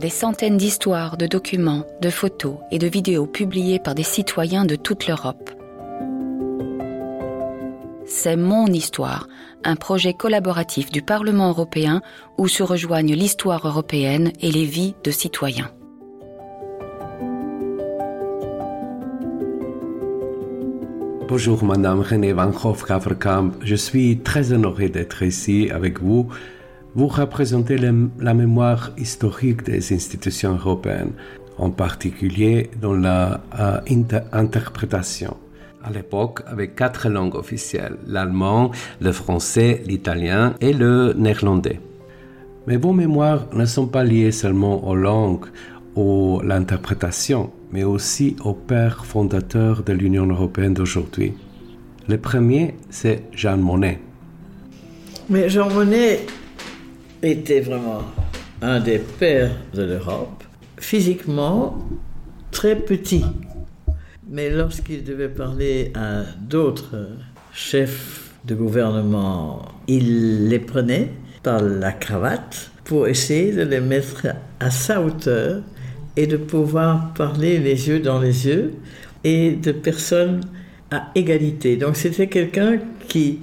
[0.00, 4.74] des centaines d'histoires, de documents, de photos et de vidéos publiées par des citoyens de
[4.74, 5.50] toute l'Europe.
[8.06, 9.28] C'est Mon Histoire,
[9.62, 12.00] un projet collaboratif du Parlement européen
[12.38, 15.70] où se rejoignent l'histoire européenne et les vies de citoyens.
[21.28, 26.28] Bonjour Madame René Van Hoff-Kaverkamp, je suis très honoré d'être ici avec vous.
[26.94, 31.12] Vous représentez la mémoire historique des institutions européennes,
[31.56, 33.80] en particulier dans la euh,
[35.82, 38.70] à l'époque avec quatre langues officielles, l'allemand,
[39.00, 41.80] le français, l'italien et le néerlandais.
[42.66, 45.46] Mais vos mémoires ne sont pas liées seulement aux langues
[45.96, 51.34] ou l'interprétation, mais aussi aux pères fondateurs de l'Union européenne d'aujourd'hui.
[52.08, 54.00] Le premier, c'est Jean Monnet.
[55.28, 56.26] Mais Jean Monnet
[57.22, 58.02] était vraiment
[58.62, 60.44] un des pères de l'Europe,
[60.78, 61.78] physiquement
[62.50, 63.24] très petit.
[64.28, 67.08] Mais lorsqu'il devait parler à d'autres
[67.52, 71.10] chefs de gouvernement, il les prenait
[71.42, 74.26] par la cravate pour essayer de les mettre
[74.60, 75.62] à sa hauteur
[76.16, 78.74] et de pouvoir parler les yeux dans les yeux
[79.24, 80.40] et de personnes
[80.90, 81.76] à égalité.
[81.76, 83.40] Donc c'était quelqu'un qui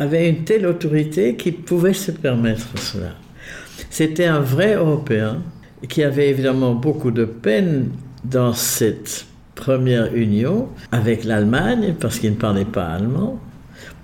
[0.00, 3.12] avait une telle autorité qu'il pouvait se permettre cela.
[3.90, 5.42] C'était un vrai Européen
[5.88, 7.90] qui avait évidemment beaucoup de peine
[8.24, 13.38] dans cette première union avec l'Allemagne parce qu'il ne parlait pas allemand,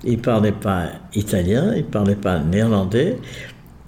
[0.05, 3.17] il ne parlait pas italien, il ne parlait pas néerlandais.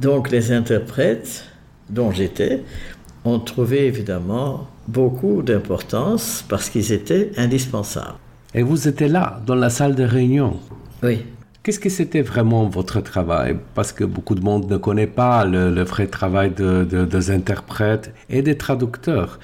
[0.01, 1.45] Donc les interprètes,
[1.91, 2.63] dont j'étais,
[3.25, 8.17] ont trouvé évidemment beaucoup d'importance parce qu'ils étaient indispensables.
[8.55, 10.57] Et vous étiez là, dans la salle de réunion?
[11.03, 11.23] Oui.
[11.63, 13.57] Qu'est-ce que c'était vraiment votre travail?
[13.75, 18.43] Parce que beaucoup de monde ne connaît pas le, vrai travail de, des interprètes et
[18.43, 19.39] des traducteurs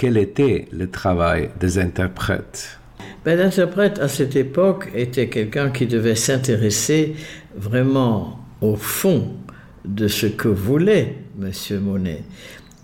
[0.00, 2.78] quel était le travail des interprètes?
[3.22, 7.16] Ben, L'interprète à cette époque était quelqu'un qui devait s'intéresser
[7.54, 9.34] vraiment au fond
[9.84, 11.80] de ce que voulait M.
[11.82, 12.22] Monet.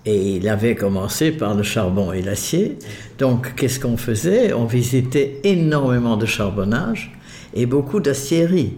[0.04, 2.76] Et il avait commencé par le charbon et l'acier.
[3.18, 4.52] Donc, qu'est-ce qu'on faisait?
[4.52, 7.16] On visitait énormément de charbonnage
[7.56, 8.74] et beaucoup d'aciérie,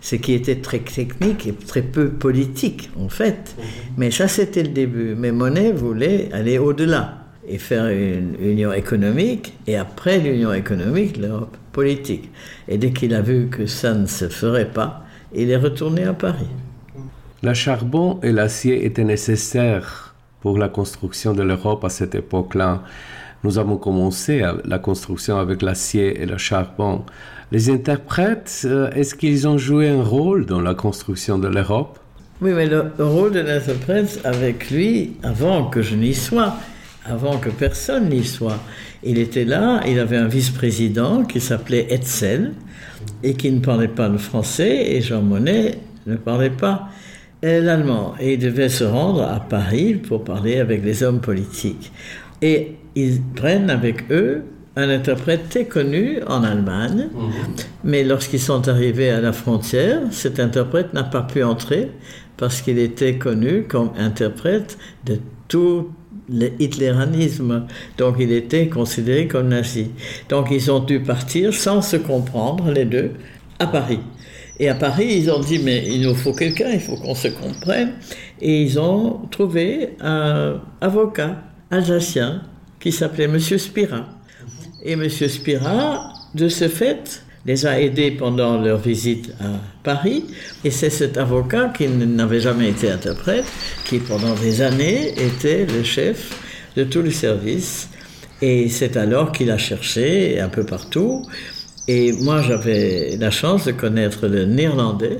[0.00, 3.56] ce qui était très technique et très peu politique, en fait.
[3.96, 5.14] Mais ça, c'était le début.
[5.16, 11.56] Mais Monet voulait aller au-delà et faire une union économique, et après l'union économique, l'Europe
[11.72, 12.30] politique.
[12.68, 16.12] Et dès qu'il a vu que ça ne se ferait pas, il est retourné à
[16.12, 16.46] Paris.
[17.42, 22.82] Le charbon et l'acier étaient nécessaires pour la construction de l'Europe à cette époque-là.
[23.44, 27.04] Nous avons commencé la construction avec l'acier et le charbon.
[27.50, 31.98] Les interprètes, euh, est-ce qu'ils ont joué un rôle dans la construction de l'Europe?
[32.42, 36.56] Oui, mais le rôle de l'interprète avec lui, avant que je n'y sois,
[37.06, 38.58] avant que personne n'y soit.
[39.02, 42.52] Il était là, il avait un vice-président qui s'appelait Etzel
[43.22, 46.88] et qui ne parlait pas le français et Jean Monnet ne parlait pas
[47.42, 48.14] l'allemand.
[48.20, 51.92] Et il devait se rendre à Paris pour parler avec les hommes politiques.
[52.42, 54.44] Et ils prennent avec eux
[54.76, 57.30] un interprète très connu en Allemagne, mhm.
[57.82, 61.90] mais lorsqu'ils sont arrivés à la frontière, cet interprète n'a pas pu entrer
[62.36, 65.90] parce qu'il était connu comme interprète de tout
[66.30, 67.66] le hitléranisme.
[67.96, 69.90] Donc il était considéré comme nazi.
[70.28, 73.10] Donc ils ont dû partir sans se comprendre, les deux,
[73.58, 74.00] à Paris.
[74.60, 77.28] Et à Paris, ils ont dit, mais il nous faut quelqu'un, il faut qu'on se
[77.28, 77.92] comprenne.
[78.40, 82.42] Et ils ont trouvé un avocat alsacien
[82.80, 83.38] qui s'appelait M.
[83.38, 84.08] Spira.
[84.82, 85.08] Et M.
[85.08, 90.24] Spira, de ce fait, les a aidés pendant leur visite à Paris.
[90.64, 93.46] Et c'est cet avocat qui n'avait jamais été interprète,
[93.84, 96.38] qui pendant des années était le chef
[96.76, 97.88] de tous les services.
[98.40, 101.24] Et c'est alors qu'il a cherché un peu partout.
[101.88, 105.18] Et moi, j'avais la chance de connaître le néerlandais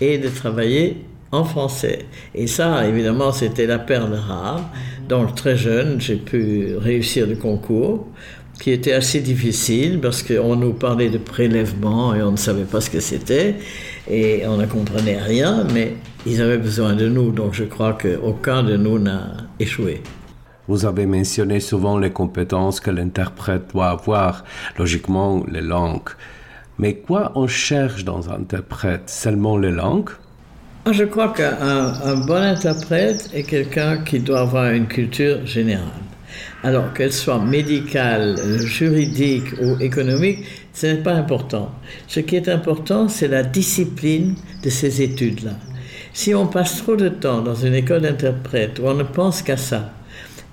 [0.00, 2.06] et de travailler en français.
[2.34, 4.70] Et ça, évidemment, c'était la perle rare.
[5.08, 8.06] Donc, très jeune, j'ai pu réussir le concours
[8.60, 12.80] qui était assez difficile parce qu'on nous parlait de prélèvement et on ne savait pas
[12.80, 13.54] ce que c'était
[14.10, 15.94] et on ne comprenait rien, mais
[16.26, 19.28] ils avaient besoin de nous, donc je crois qu'aucun de nous n'a
[19.60, 20.02] échoué.
[20.66, 24.44] Vous avez mentionné souvent les compétences que l'interprète doit avoir,
[24.76, 26.10] logiquement les langues.
[26.78, 29.08] Mais quoi on cherche dans un interprète?
[29.08, 30.10] Seulement les langues?
[30.86, 35.84] Je crois qu'un bon interprète est quelqu'un qui doit avoir une culture générale.
[36.62, 41.70] Alors qu'elle soit médicale, juridique ou économique, ce n'est pas important.
[42.06, 45.52] Ce qui est important, c'est la discipline de ces études-là.
[46.14, 49.56] Si on passe trop de temps dans une école d'interprète où on ne pense qu'à
[49.56, 49.92] ça,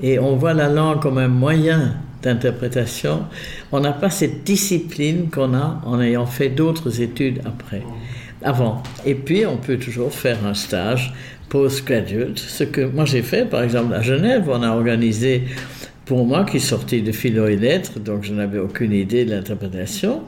[0.02, 3.24] et on voit la langue comme un moyen d'interprétation,
[3.72, 7.84] on n'a pas cette discipline qu'on a en ayant fait d'autres études après,
[8.46, 8.82] avant.
[9.06, 11.14] Et puis, on peut toujours faire un stage
[11.50, 15.44] postgraduate, ce que moi j'ai fait, par exemple, à Genève, on a organisé
[16.06, 20.22] pour moi, qui sortais de philo et lettres, donc je n'avais aucune idée de l'interprétation,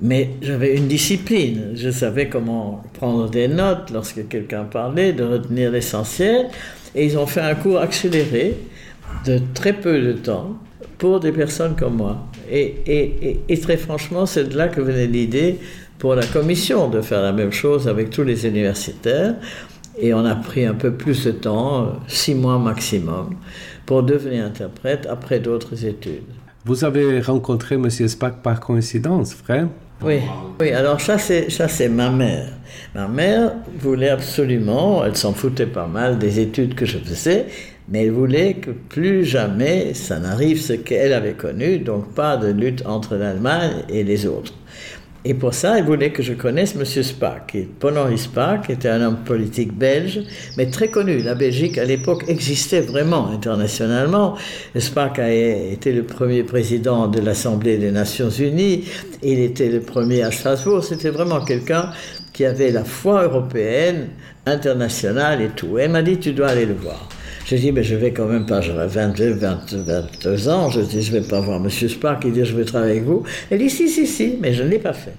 [0.00, 1.72] mais j'avais une discipline.
[1.74, 6.46] Je savais comment prendre des notes lorsque quelqu'un parlait, de retenir l'essentiel,
[6.94, 8.56] et ils ont fait un cours accéléré
[9.26, 10.56] de très peu de temps
[10.96, 12.26] pour des personnes comme moi.
[12.54, 15.58] Et, et, et, très franchement, c'est de là que venait l'idée
[15.98, 19.36] pour la commission de faire la même chose avec tous les universitaires.
[19.98, 23.36] Et on a pris un peu plus de temps, six mois maximum,
[23.86, 26.24] pour devenir interprète après d'autres études.
[26.66, 27.88] Vous avez rencontré M.
[27.90, 29.68] Spack par coïncidence, frère
[30.02, 30.20] Oui,
[30.60, 30.70] oui.
[30.70, 32.48] Alors ça c'est ça c'est ma mère.
[32.94, 37.46] Ma mère voulait absolument, elle s'en foutait pas mal des études que je faisais,
[37.88, 42.48] mais elle voulait que plus jamais ça n'arrive ce qu'elle avait connu, donc pas de
[42.48, 44.54] lutte entre l'Allemagne et les autres.
[45.24, 46.84] Et pour ça, il voulait que je connaisse M.
[46.84, 47.56] Spaak.
[47.78, 50.20] Paul-Henri Spaak était un homme politique belge,
[50.56, 51.22] mais très connu.
[51.22, 54.36] La Belgique, à l'époque, existait vraiment internationalement.
[54.76, 58.84] Spaak a été le premier président de l'Assemblée des Nations Unies.
[59.22, 60.82] Il était le premier à Strasbourg.
[60.82, 61.90] C'était vraiment quelqu'un
[62.32, 64.08] qui avait la foi européenne,
[64.44, 65.78] internationale et tout.
[65.78, 67.08] Elle m'a dit, tu dois aller le voir.
[67.46, 71.12] J'ai dit, mais je vais quand même pas, j'aurai 22, 22 ans, je dis, je
[71.12, 71.68] vais pas voir M.
[71.70, 73.24] Spark, il dit, je vais travailler avec vous.
[73.50, 75.14] Elle dit, si, si, si, mais je ne l'ai pas fait.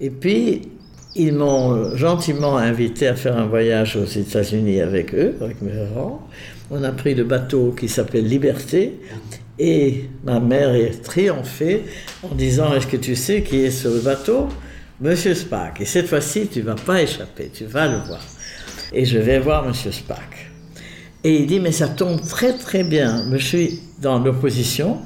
[0.00, 0.62] Et puis,
[1.14, 6.28] ils m'ont gentiment invité à faire un voyage aux États-Unis avec eux, avec mes parents.
[6.70, 9.00] On a pris le bateau qui s'appelle Liberté,
[9.58, 11.84] et ma mère est triomphée
[12.22, 14.48] en disant, est-ce que tu sais qui est sur le bateau?
[15.00, 15.80] Monsieur Spark.
[15.80, 18.20] Et cette fois-ci, tu vas pas échapper, tu vas le voir.
[18.92, 20.45] Et je vais voir Monsieur Spark.
[21.26, 23.24] Et il dit, mais ça tombe très très bien.
[23.32, 24.98] Je suis dans l'opposition.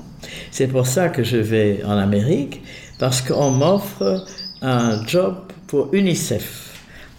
[0.51, 2.61] C'est pour ça que je vais en Amérique,
[2.99, 4.27] parce qu'on m'offre
[4.61, 5.37] un job
[5.67, 6.75] pour UNICEF.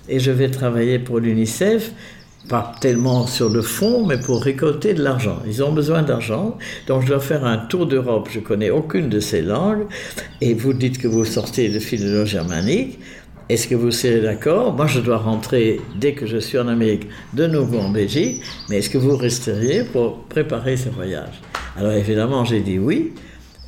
[0.08, 1.94] Et je vais travailler pour l'UNICEF,
[2.48, 5.42] pas tellement sur le fond, mais pour récolter de l'argent.
[5.48, 8.30] Ils ont besoin d'argent, donc je dois faire un tour d'Europe.
[8.32, 9.88] Je connais aucune de ces langues,
[10.42, 13.00] et vous dites que vous sortez de philologie germanique.
[13.52, 14.72] Est-ce que vous serez d'accord?
[14.72, 18.78] Moi, je dois rentrer dès que je suis en Amérique de nouveau en Belgique, mais
[18.78, 21.42] est-ce que vous resteriez pour préparer ce voyage?
[21.76, 23.12] Alors évidemment, j'ai dit oui,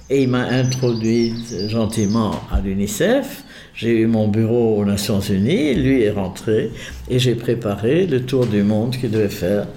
[0.10, 1.34] et il m'a introduit
[1.68, 3.44] gentiment à l'UNICEF.
[3.76, 6.72] J'ai eu mon bureau aux Nations Unies, lui est rentré,
[7.10, 9.68] et j'ai préparé le tour du monde qu'il devait faire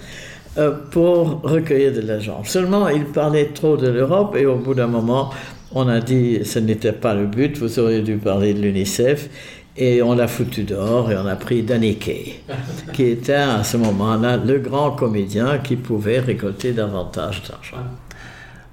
[0.56, 2.44] euh, pour recueillir de l'argent.
[2.44, 5.32] Seulement, il parlait trop de l'Europe, et au bout d'un moment,
[5.73, 9.29] on a dit ce n'était pas le but, vous auriez dû parler de l'UNICEF.
[9.78, 12.43] Et on l'a foutu dehors et on a pris Daniké,
[12.93, 17.84] qui était à ce moment-là le grand comédien qui pouvait récolter davantage d'argent.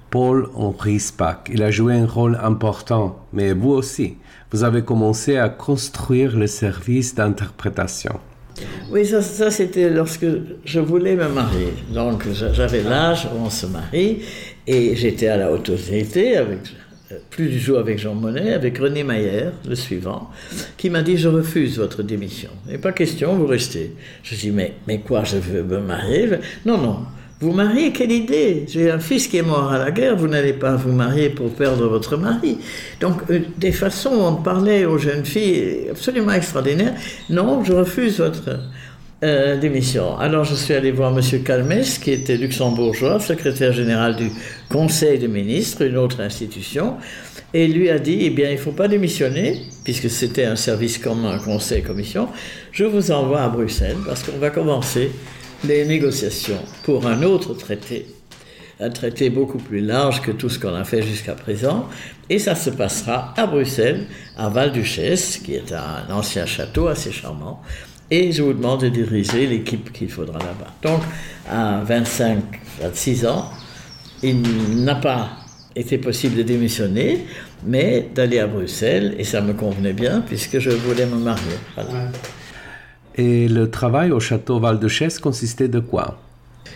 [0.08, 4.16] Paul Henri Spack, il a joué un rôle important, mais vous aussi,
[4.52, 8.20] vous avez commencé à construire le service d'interprétation.
[8.90, 10.26] Oui, ça, ça c'était lorsque
[10.64, 11.74] je voulais me marier.
[11.92, 14.20] Donc j'avais l'âge où on se marie
[14.66, 16.60] et j'étais à la haute autorité avec
[17.30, 20.30] plus du jour avec Jean Monnet, avec René Maillère, le suivant,
[20.76, 22.50] qui m'a dit Je refuse votre démission.
[22.70, 23.92] Et pas question, vous restez.
[24.22, 26.28] Je dis Mais, mais quoi, je veux me marier?
[26.64, 26.98] Non, non.
[27.40, 28.64] Vous mariez, quelle idée?
[28.68, 31.52] J'ai un fils qui est mort à la guerre, vous n'allez pas vous marier pour
[31.52, 32.58] perdre votre mari.
[33.00, 36.94] Donc, euh, des façons, on parlait aux jeunes filles absolument extraordinaires.
[37.28, 38.60] Non, je refuse votre
[39.22, 40.18] euh, démission.
[40.18, 41.42] Alors je suis allé voir M.
[41.42, 44.30] Calmès, qui était luxembourgeois, secrétaire général du
[44.68, 46.96] Conseil des ministres, une autre institution,
[47.54, 50.98] et lui a dit, eh bien, il ne faut pas démissionner, puisque c'était un service
[50.98, 52.28] commun, conseil-commission,
[52.72, 55.12] je vous envoie à Bruxelles, parce qu'on va commencer
[55.64, 58.06] les négociations pour un autre traité,
[58.80, 61.88] un traité beaucoup plus large que tout ce qu'on a fait jusqu'à présent,
[62.28, 64.06] et ça se passera à Bruxelles,
[64.36, 67.62] à Val-Duchesse, qui est un ancien château assez charmant,
[68.10, 70.72] et je vous demande de diriger l'équipe qu'il faudra là-bas.
[70.82, 71.00] Donc,
[71.50, 72.38] à 25,
[72.80, 73.50] 26 ans,
[74.22, 74.42] il
[74.84, 75.30] n'a pas
[75.76, 77.26] été possible de démissionner,
[77.66, 81.56] mais d'aller à Bruxelles, et ça me convenait bien, puisque je voulais me marier.
[83.16, 86.20] Et le travail au château Val-de-Chaise consistait de quoi?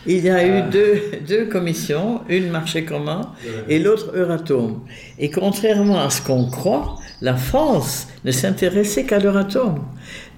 [0.06, 3.32] Il y a eu deux, deux, commissions, une marché commun
[3.68, 4.80] et l'autre Euratom.
[5.18, 9.80] Et contrairement à ce qu'on croit, la France ne s'intéressait qu'à l'Euratom.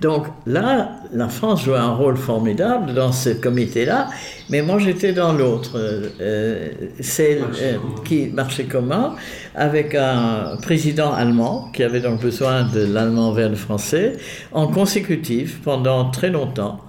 [0.01, 4.09] Donc là, la France jouait un rôle formidable dans ce comité-là,
[4.49, 9.15] mais moi j'étais dans l'autre, euh, celle euh, qui marchait commun,
[9.55, 14.15] avec un président allemand qui avait donc besoin de l'allemand vers le français,
[14.53, 16.81] en consécutif pendant très longtemps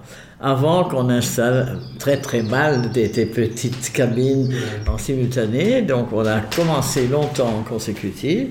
[0.42, 4.52] avant qu'on installe très très mal des, petites cabines
[4.88, 5.82] en simultané.
[5.82, 8.48] Donc on a commencé longtemps en consécutif.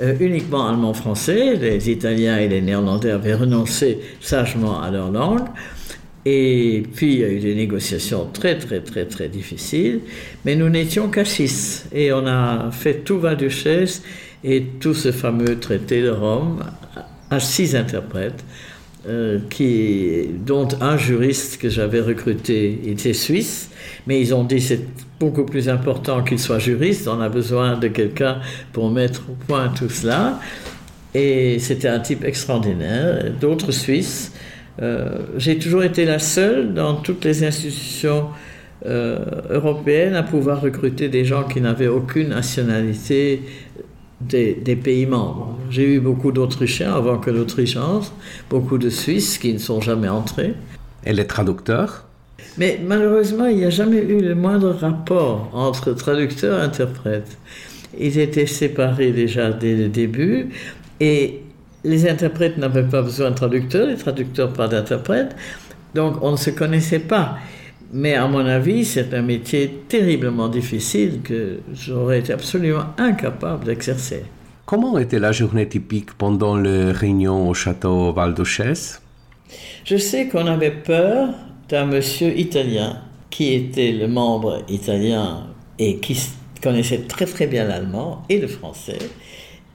[0.00, 1.56] Euh, uniquement allemand-français.
[1.56, 5.46] Les Italiens et les Néerlandais avaient renoncé sagement à leur langue.
[6.24, 10.00] Et puis il y a eu des négociations très très très très difficiles.
[10.44, 11.86] Mais nous n'étions qu'à six.
[11.92, 14.02] Et on a fait tout Val-Duchesse
[14.44, 16.64] et tout ce fameux traité de Rome
[17.30, 18.44] à six interprètes.
[19.06, 23.70] Euh, qui, dont un juriste que j'avais recruté était suisse,
[24.08, 24.80] mais ils ont dit c'est
[25.20, 28.40] beaucoup plus important qu'il soit juriste, on a besoin de quelqu'un
[28.72, 30.40] pour mettre au point tout cela.
[31.14, 33.32] Et c'était un type extraordinaire.
[33.40, 34.32] D'autres Suisses.
[34.82, 38.26] Euh, j'ai toujours été la seule dans toutes les institutions
[38.84, 39.18] euh,
[39.50, 43.42] européennes à pouvoir recruter des gens qui n'avaient aucune nationalité
[44.20, 45.56] des, pays membres.
[45.70, 48.12] J'ai eu beaucoup d'Autrichiens avant que l'Autriche entre,
[48.50, 50.54] beaucoup de Suisses qui ne sont jamais entrés.
[51.04, 52.04] Et les traducteurs?
[52.56, 57.38] Mais malheureusement, il n'y a jamais eu le moindre rapport entre traducteurs et interprètes.
[57.98, 60.48] Ils étaient séparés déjà dès le début
[61.00, 61.40] et
[61.84, 65.36] les interprètes n'avaient pas besoin de traducteurs, les traducteurs pas d'interprètes.
[65.94, 67.38] Donc on ne se connaissait pas.
[67.92, 74.24] Mais à mon avis, c'est un métier terriblement difficile que j'aurais été absolument incapable d'exercer.
[74.66, 78.34] Comment était la journée typique pendant les réunions au château val
[79.84, 81.30] Je sais qu'on avait peur
[81.70, 85.46] d'un monsieur italien qui était le membre italien
[85.78, 86.20] et qui
[86.62, 88.98] connaissait très très bien l'allemand et le français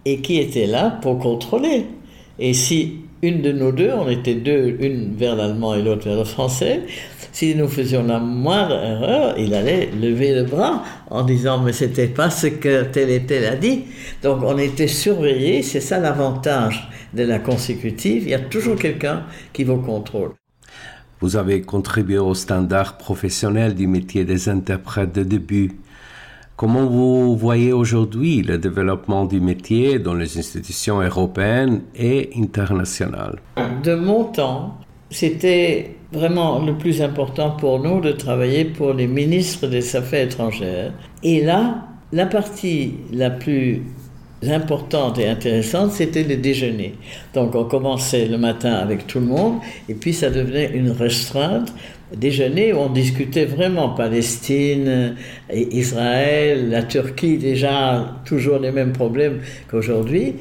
[0.05, 1.85] et qui était là pour contrôler.
[2.37, 6.17] Et si une de nos deux, on était deux, une vers l'allemand et l'autre vers
[6.17, 6.81] le français,
[7.33, 12.07] si nous faisions la moindre erreur, il allait lever le bras en disant mais c'était
[12.07, 13.85] pas ce que tel et tel a dit.
[14.21, 19.23] Donc on était surveillé, c'est ça l'avantage de la consécutive, il y a toujours quelqu'un
[19.51, 20.31] qui vous contrôle.
[21.21, 25.71] Vous avez contribué au standard professionnel du métier des interprètes de début.
[26.55, 33.39] Comment vous voyez aujourd'hui le développement du métier dans les institutions européennes et internationales?
[33.83, 34.77] De mon temps,
[35.13, 40.91] c'était vraiment le plus important pour nous de travailler pour les ministres des Affaires étrangères.
[41.23, 43.81] Et là, la partie la plus
[44.49, 46.95] importante et intéressante, c'était le déjeuner.
[47.33, 51.73] Donc on commençait le matin avec tout le monde, et puis ça devenait une restreinte.
[52.15, 55.15] Déjeuner où on discutait vraiment Palestine,
[55.51, 59.39] Israël, la Turquie, déjà toujours les mêmes problèmes
[59.69, 60.35] qu'aujourd'hui.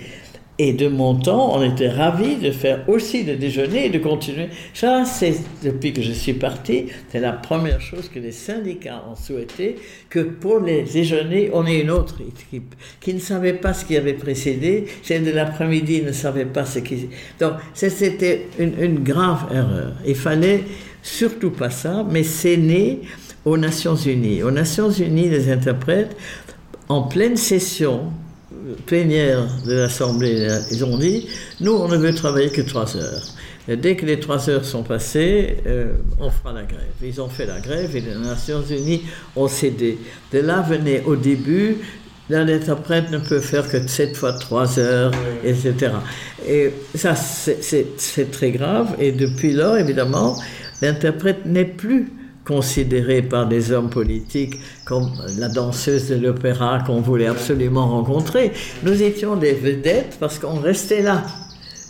[0.64, 4.46] Et de mon temps, on était ravis de faire aussi le déjeuner et de continuer.
[4.74, 9.16] Ça, c'est depuis que je suis parti, c'est la première chose que les syndicats ont
[9.16, 9.74] souhaité,
[10.08, 13.96] que pour les déjeuners, on ait une autre équipe qui ne savait pas ce qui
[13.96, 17.08] avait précédé, celle de l'après-midi ne savait pas ce qui...
[17.40, 19.94] Donc, c'était une, une grave erreur.
[20.06, 20.62] Il fallait
[21.02, 23.00] surtout pas ça, mais c'est né
[23.44, 24.44] aux Nations Unies.
[24.44, 26.16] Aux Nations Unies, les interprètes,
[26.88, 28.12] en pleine session,
[28.86, 31.28] plénière de l'Assemblée, ils ont dit,
[31.60, 33.22] nous, on ne veut travailler que trois heures.
[33.68, 36.80] Et dès que les trois heures sont passées, euh, on fera la grève.
[37.02, 39.02] Ils ont fait la grève et les Nations Unies
[39.36, 39.98] ont cédé.
[40.32, 41.76] De là venait au début,
[42.28, 45.12] l'interprète ne peut faire que sept fois trois heures,
[45.44, 45.92] etc.
[46.46, 48.96] Et ça, c'est très grave.
[48.98, 50.36] Et depuis lors, évidemment,
[50.80, 52.10] l'interprète n'est plus
[52.44, 58.52] considérée par des hommes politiques comme la danseuse de l'opéra qu'on voulait absolument rencontrer.
[58.82, 61.22] Nous étions des vedettes parce qu'on restait là,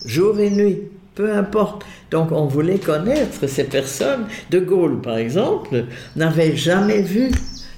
[0.04, 0.80] jour et nuit,
[1.14, 1.84] peu importe.
[2.10, 4.26] Donc on voulait connaître ces personnes.
[4.50, 5.84] De Gaulle, par exemple,
[6.16, 7.30] n'avait jamais vu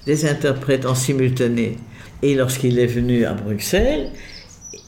[0.07, 1.77] des interprètes en simultané.
[2.23, 4.11] Et lorsqu'il est venu à Bruxelles,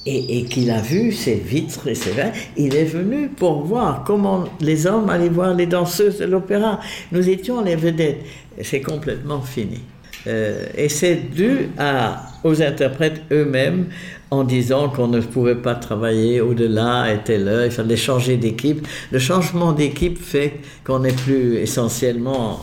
[0.07, 4.45] et, qu'il a vu ces vitres et ces verres, il est venu pour voir comment
[4.61, 6.81] les hommes allaient voir les danseuses de l'opéra.
[7.13, 8.21] Nous étions les vedettes.
[8.63, 9.81] C'est complètement fini.
[10.27, 13.87] Euh, et c'est dû à, aux interprètes eux-mêmes
[14.31, 18.87] en disant qu'on ne pouvait pas travailler au-delà telle heure, il fallait changer d'équipe.
[19.13, 22.61] Le changement d'équipe fait qu'on n'est plus essentiellement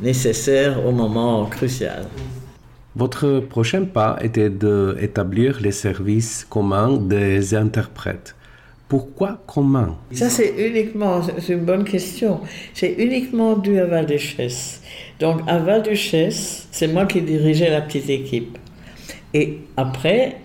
[0.00, 2.06] nécessaire au moment crucial.
[2.96, 8.34] Votre prochain pas était d'établir les services communs des interprètes.
[8.88, 12.40] Pourquoi commun Ça, c'est uniquement, c'est une bonne question.
[12.72, 14.80] C'est uniquement dû à Val-Duchesse.
[15.20, 18.56] Donc, à Val-Duchesse, c'est moi qui dirigeais la petite équipe.
[19.34, 20.36] Et après,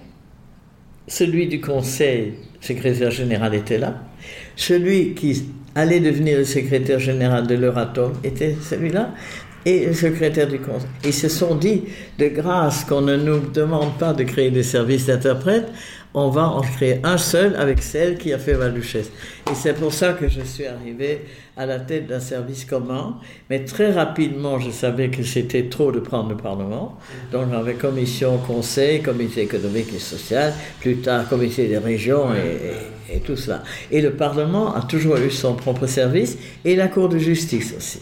[1.07, 4.03] celui du conseil, secrétaire général, était là.
[4.57, 9.13] Celui qui allait devenir le secrétaire général de l'Euratom était celui-là.
[9.65, 10.89] Et le secrétaire du conseil.
[11.03, 11.83] Ils se sont dit,
[12.17, 15.67] de grâce qu'on ne nous demande pas de créer des services d'interprètes,
[16.13, 19.09] on va en créer un seul avec celle qui a fait Val-Duchesse.
[19.49, 21.21] Et c'est pour ça que je suis arrivé
[21.55, 23.17] à la tête d'un service commun.
[23.49, 26.97] Mais très rapidement, je savais que c'était trop de prendre le Parlement.
[27.31, 33.19] Donc j'avais commission, conseil, comité économique et social, plus tard comité des régions et, et
[33.19, 33.63] tout cela.
[33.89, 38.01] Et le Parlement a toujours eu son propre service et la Cour de justice aussi.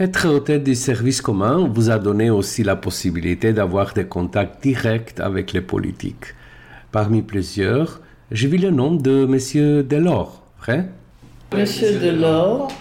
[0.00, 4.62] Être au tête du service commun vous a donné aussi la possibilité d'avoir des contacts
[4.62, 6.34] directs avec les politiques.
[6.90, 9.82] Parmi plusieurs, j'ai vu le nom de M.
[9.86, 10.88] Delors, vrai?
[11.54, 12.72] Monsieur Delors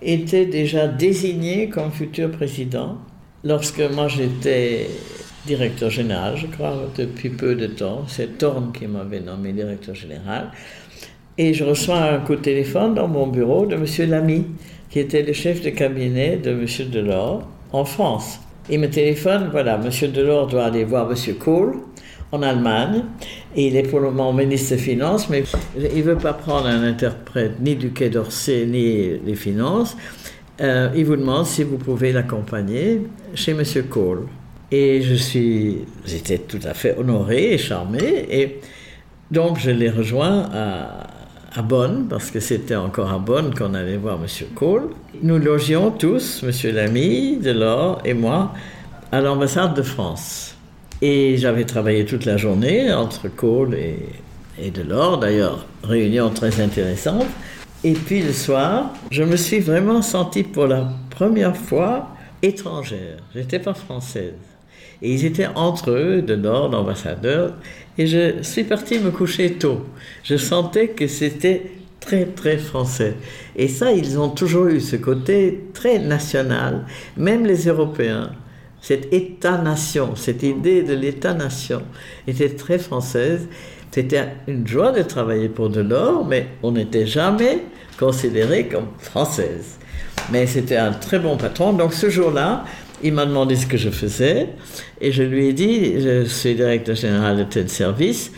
[0.00, 2.96] était déjà désigné comme futur président
[3.42, 4.86] lorsque moi j'étais
[5.44, 8.04] directeur général, je crois, depuis peu de temps.
[8.06, 10.52] C'est Thorne qui m'avait nommé directeur général.
[11.36, 14.10] Et je reçois un coup de téléphone dans mon bureau de M.
[14.10, 14.44] Lamy,
[14.92, 16.66] qui était le chef de cabinet de M.
[16.90, 18.38] Delors en France.
[18.68, 20.12] Il me téléphone, voilà, M.
[20.12, 21.34] Delors doit aller voir M.
[21.36, 21.78] Kohl
[22.30, 23.02] en Allemagne.
[23.56, 25.44] Il est pour le moment ministre des Finances, mais
[25.76, 29.96] il ne veut pas prendre un interprète ni du Quai d'Orsay ni des Finances.
[30.60, 33.00] Euh, il vous demande si vous pouvez l'accompagner
[33.34, 33.64] chez M.
[33.88, 34.26] Kohl.
[34.70, 38.26] Et je suis, j'étais tout à fait honoré et charmé.
[38.30, 38.60] Et
[39.30, 41.11] donc je l'ai rejoint à,
[41.54, 44.26] à Bonn, parce que c'était encore à Bonn qu'on allait voir M.
[44.54, 44.90] Kohl.
[45.22, 46.74] Nous logions tous, M.
[46.74, 48.52] Lamy, Delors et moi,
[49.10, 50.54] à l'ambassade de France.
[51.02, 53.98] Et j'avais travaillé toute la journée entre Kohl et,
[54.58, 57.26] et Delors, d'ailleurs, réunion très intéressante.
[57.84, 62.08] Et puis le soir, je me suis vraiment sentie pour la première fois
[62.40, 63.18] étrangère.
[63.34, 64.34] Je n'étais pas française.
[65.02, 67.54] Et ils étaient entre eux, Delors, l'ambassadeur,
[67.98, 69.82] et je suis partie me coucher tôt.
[70.24, 73.14] Je sentais que c'était très très français.
[73.56, 78.30] Et ça, ils ont toujours eu ce côté très national, même les Européens
[78.82, 81.82] cet État-nation, cette idée de l'État-nation
[82.26, 83.46] était très française.
[83.92, 87.62] C'était une joie de travailler pour Delors, mais on n'était jamais
[87.96, 89.78] considéré comme française.
[90.32, 91.72] Mais c'était un très bon patron.
[91.74, 92.64] Donc ce jour-là,
[93.02, 94.48] il m'a demandé ce que je faisais
[95.00, 98.32] et je lui ai dit, je suis directeur général de tel service,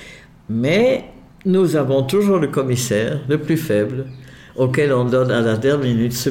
[0.49, 1.05] mais
[1.45, 4.07] nous avons toujours le commissaire, le plus faible,
[4.57, 6.29] auquel on donne à la dernière minute.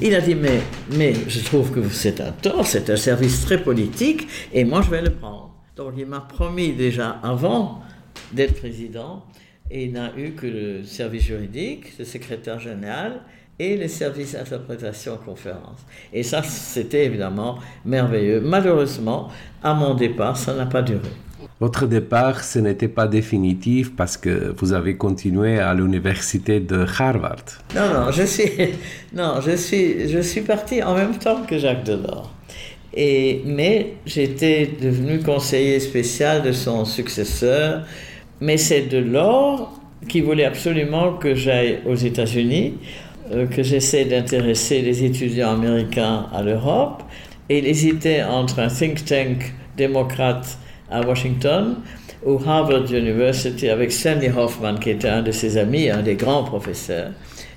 [0.00, 0.60] Il a dit, mais,
[0.96, 4.90] mais je trouve que c'est un tort, c'est un service très politique, et moi je
[4.90, 5.54] vais le prendre.
[5.76, 7.80] Donc il m'a promis déjà avant
[8.32, 9.24] d'être président,
[9.70, 13.22] et il n'a eu que le service juridique, le secrétaire général,
[13.60, 15.80] et le service interprétation conférence.
[16.14, 18.40] Et ça, c'était évidemment merveilleux.
[18.40, 19.28] Malheureusement,
[19.62, 21.10] à mon départ, ça n'a pas duré.
[21.60, 27.44] Votre départ, ce n'était pas définitif parce que vous avez continué à l'université de Harvard.
[27.76, 28.50] Non, non, je suis,
[29.12, 32.32] non, je suis, je suis parti en même temps que Jacques Delors.
[32.94, 37.82] Et, mais j'étais devenu conseiller spécial de son successeur.
[38.40, 42.78] Mais c'est Delors qui voulait absolument que j'aille aux États-Unis,
[43.50, 47.02] que j'essaie d'intéresser les étudiants américains à l'Europe.
[47.48, 50.58] Et il hésitait entre un think tank démocrate
[50.90, 51.76] à Washington,
[52.24, 56.44] ou Harvard University avec Stanley Hoffman, qui était un de ses amis, un des grands
[56.44, 57.12] professeurs.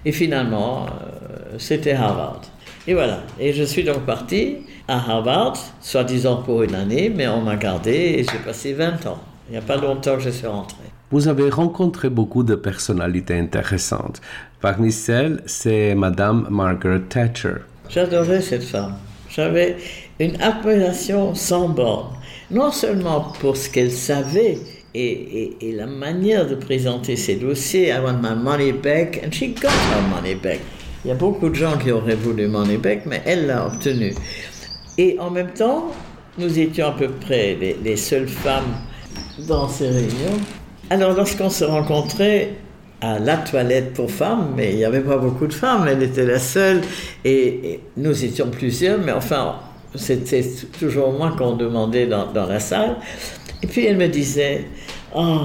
[0.05, 2.41] Et finalement, euh, c'était Harvard.
[2.87, 3.21] Et voilà.
[3.39, 4.57] Et je suis donc parti
[4.87, 9.19] à Harvard, soi-disant pour une année, mais on m'a gardé et j'ai passé 20 ans.
[9.49, 10.83] Il n'y a pas longtemps que je suis rentré.
[11.11, 14.19] Vous avez rencontré beaucoup de personnalités intéressantes.
[14.63, 17.55] Parmi celles, c'est Madame Margaret Thatcher.
[17.89, 18.95] J'adorais cette femme.
[19.29, 19.75] J'avais
[20.21, 22.15] une admiration sans borne
[22.49, 24.57] non seulement pour ce qu'elle savait
[24.95, 29.67] et, la manière de présenter ses dossiers, I want my money back, and she got
[29.67, 30.61] her money back.
[31.03, 34.13] Il y a beaucoup de gens qui auraient voulu money back, mais elle l'a obtenu.
[34.97, 35.91] Et en même temps,
[36.37, 38.77] nous étions à peu près les seules femmes
[39.45, 40.39] dans ces réunions.
[40.89, 42.53] Alors lorsqu'on se rencontrait
[43.03, 46.25] à la toilette pour femmes, mais il n'y avait pas beaucoup de femmes, elle était
[46.25, 46.79] la seule,
[47.25, 49.55] et nous étions plusieurs, mais enfin,
[49.93, 50.45] c'était
[50.79, 52.95] toujours moi qu'on demandait dans, la salle.
[53.61, 54.67] Et puis elle me disait,
[55.13, 55.41] oh,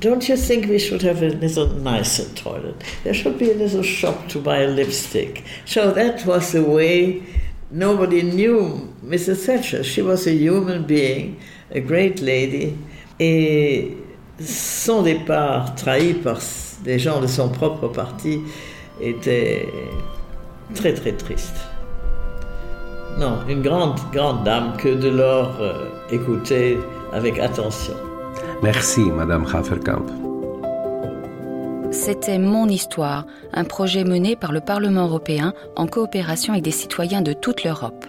[0.00, 2.74] don't you think we should have a little nicer toilet?
[3.04, 5.44] There should be a little shop to buy a lipstick.
[5.64, 7.22] So that was the way
[7.70, 9.46] nobody knew Mrs.
[9.46, 9.84] Thatcher.
[9.84, 11.36] She was a human being,
[11.70, 12.76] a great lady.
[13.20, 13.96] Et
[14.40, 16.40] son départ, trahi par
[16.86, 18.40] des gens de son propre parti,
[19.00, 19.68] était
[20.74, 21.56] très très triste.
[23.18, 26.78] Non, une grande, grande dame que Delors euh, écoutait
[27.12, 27.94] avec attention.
[28.62, 30.06] Merci, Madame Haferkamp.
[31.90, 37.22] C'était Mon Histoire, un projet mené par le Parlement européen en coopération avec des citoyens
[37.22, 38.04] de toute l'Europe.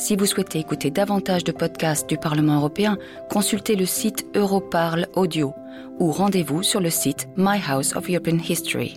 [0.00, 2.96] Si vous souhaitez écouter davantage de podcasts du Parlement européen,
[3.28, 5.52] consultez le site Europarle Audio
[5.98, 8.94] ou rendez-vous sur le site My House of European History.